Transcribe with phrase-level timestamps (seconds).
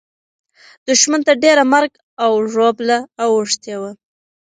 [0.87, 1.91] دښمن ته ډېره مرګ
[2.23, 3.91] او ژوبله اوښتې وه.